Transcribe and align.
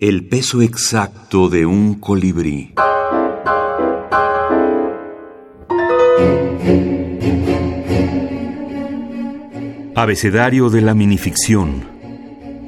El 0.00 0.28
peso 0.28 0.62
exacto 0.62 1.48
de 1.48 1.66
un 1.66 1.94
colibrí. 1.94 2.72
Abecedario 9.96 10.70
de 10.70 10.82
la 10.82 10.94
minificción. 10.94 11.82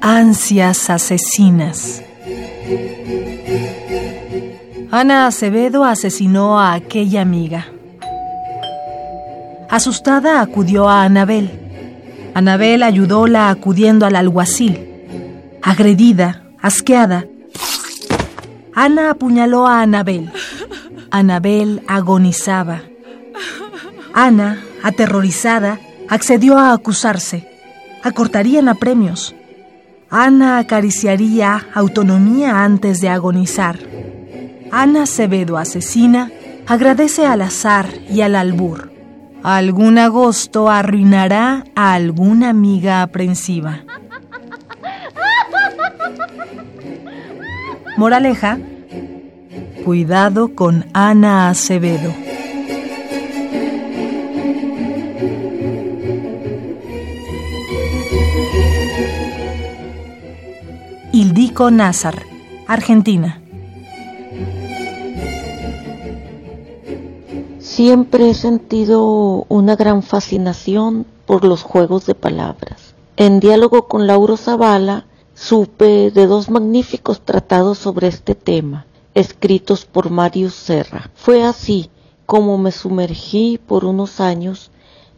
Ansias 0.01 0.91
asesinas. 0.91 2.03
Ana 4.91 5.29
Acevedo 5.29 5.85
asesinó 5.85 6.59
a 6.59 6.73
aquella 6.73 7.23
amiga. 7.23 7.69
Asustada 9.69 10.41
acudió 10.41 10.89
a 10.89 11.05
Anabel. 11.05 11.53
Anabel 12.35 12.83
ayudóla 12.83 13.51
acudiendo 13.51 14.05
al 14.05 14.17
alguacil. 14.17 14.89
Agredida, 15.63 16.40
asqueada, 16.63 17.27
Ana 18.75 19.11
apuñaló 19.11 19.67
a 19.67 19.83
Anabel. 19.83 20.33
Anabel 21.11 21.83
agonizaba. 21.89 22.83
Ana, 24.15 24.63
aterrorizada, 24.83 25.81
accedió 26.09 26.57
a 26.57 26.73
acusarse. 26.73 27.49
Acortarían 28.03 28.69
a 28.69 28.75
premios. 28.75 29.35
Ana 30.09 30.59
acariciaría 30.59 31.67
autonomía 31.75 32.65
antes 32.65 33.01
de 33.01 33.09
agonizar. 33.09 33.79
Ana 34.71 35.03
Acevedo 35.03 35.59
asesina 35.59 36.31
agradece 36.67 37.27
al 37.27 37.43
azar 37.43 37.87
y 38.09 38.21
al 38.21 38.37
albur. 38.37 38.93
Algún 39.43 39.99
agosto 39.99 40.71
arruinará 40.71 41.65
a 41.75 41.95
alguna 41.95 42.51
amiga 42.51 43.03
aprensiva. 43.03 43.85
Moraleja, 48.01 48.59
cuidado 49.85 50.55
con 50.55 50.87
Ana 50.95 51.51
Acevedo. 51.51 52.11
Ildico 61.13 61.71
Nazar, 61.71 62.23
Argentina. 62.67 63.43
Siempre 67.59 68.31
he 68.31 68.35
sentido 68.35 69.45
una 69.51 69.77
gran 69.77 70.03
fascinación 70.03 71.05
por 71.27 71.45
los 71.45 71.63
juegos 71.63 72.07
de 72.07 72.15
palabras. 72.15 72.95
En 73.19 73.41
diálogo 73.41 73.89
con 73.89 74.07
Lauro 74.07 74.39
Zavala, 74.39 75.05
supe 75.41 76.11
de 76.11 76.27
dos 76.27 76.51
magníficos 76.51 77.23
tratados 77.23 77.79
sobre 77.79 78.09
este 78.09 78.35
tema, 78.35 78.85
escritos 79.15 79.87
por 79.87 80.11
Marius 80.11 80.53
Serra. 80.53 81.11
Fue 81.15 81.43
así 81.43 81.89
como 82.27 82.59
me 82.59 82.71
sumergí 82.73 83.59
por 83.59 83.87
unos 83.87 84.21
años 84.21 84.71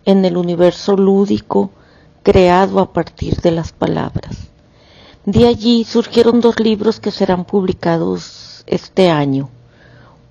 en 0.05 0.25
el 0.25 0.37
universo 0.37 0.97
lúdico 0.97 1.71
creado 2.23 2.79
a 2.79 2.93
partir 2.93 3.41
de 3.41 3.51
las 3.51 3.73
palabras. 3.73 4.37
De 5.27 5.49
allí 5.49 5.83
surgieron 5.83 6.41
dos 6.41 6.61
libros 6.61 7.01
que 7.01 7.11
serán 7.11 7.45
publicados 7.45 8.63
este 8.69 9.11
año. 9.11 9.51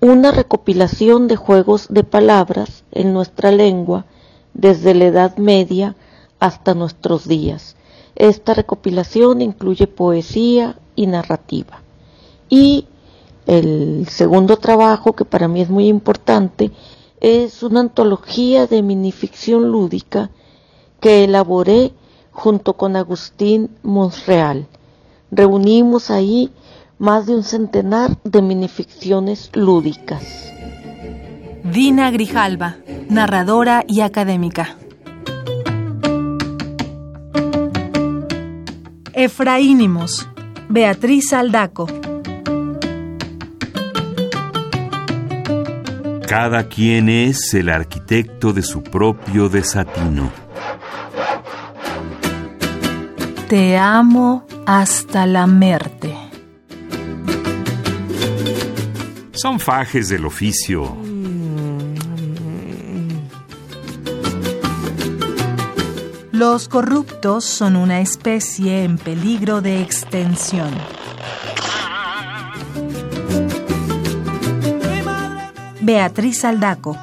Una 0.00 0.30
recopilación 0.30 1.28
de 1.28 1.36
juegos 1.36 1.88
de 1.90 2.02
palabras 2.02 2.82
en 2.92 3.12
nuestra 3.12 3.50
lengua 3.50 4.06
desde 4.54 4.94
la 4.94 5.04
Edad 5.04 5.36
Media 5.36 5.96
hasta 6.40 6.72
nuestros 6.72 7.28
días. 7.28 7.76
Esta 8.16 8.54
recopilación 8.54 9.40
incluye 9.40 9.86
poesía 9.86 10.78
y 10.94 11.06
narrativa. 11.06 11.82
Y 12.48 12.86
el 13.46 14.06
segundo 14.08 14.56
trabajo, 14.56 15.14
que 15.14 15.24
para 15.24 15.48
mí 15.48 15.62
es 15.62 15.70
muy 15.70 15.88
importante, 15.88 16.70
es 17.20 17.62
una 17.62 17.80
antología 17.80 18.66
de 18.66 18.82
minificción 18.82 19.70
lúdica 19.70 20.30
que 21.00 21.24
elaboré 21.24 21.92
junto 22.30 22.74
con 22.74 22.96
Agustín 22.96 23.70
Monreal 23.82 24.66
reunimos 25.32 26.10
ahí 26.10 26.52
más 26.98 27.26
de 27.26 27.34
un 27.34 27.42
centenar 27.42 28.16
de 28.22 28.42
minificciones 28.42 29.50
lúdicas. 29.54 30.52
Dina 31.64 32.10
Grijalva, 32.10 32.76
narradora 33.08 33.82
y 33.88 34.02
académica. 34.02 34.76
Efraínimos, 39.24 40.28
Beatriz 40.68 41.32
Aldaco. 41.32 41.86
Cada 46.26 46.68
quien 46.68 47.08
es 47.08 47.54
el 47.54 47.68
arquitecto 47.68 48.52
de 48.52 48.62
su 48.62 48.82
propio 48.82 49.48
desatino. 49.48 50.32
Te 53.48 53.76
amo 53.76 54.44
hasta 54.66 55.24
la 55.26 55.46
muerte. 55.46 56.16
Son 59.34 59.60
fajes 59.60 60.08
del 60.08 60.26
oficio. 60.26 60.96
Los 66.44 66.66
corruptos 66.66 67.44
son 67.44 67.76
una 67.76 68.00
especie 68.00 68.82
en 68.82 68.98
peligro 68.98 69.60
de 69.60 69.80
extensión. 69.80 70.74
Beatriz 75.82 76.44
Aldaco. 76.44 76.98